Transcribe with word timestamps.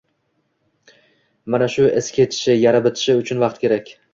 Mana 1.55 1.69
shu 1.75 1.87
iz 2.01 2.11
ketishi, 2.17 2.59
yara 2.63 2.83
bitishi 2.89 3.17
uchun 3.21 3.45
vaqt 3.47 3.63
kerak 3.67 3.97